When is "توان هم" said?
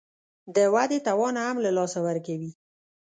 1.07-1.55